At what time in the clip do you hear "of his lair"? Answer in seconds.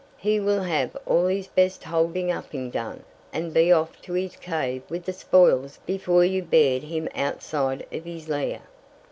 7.91-8.61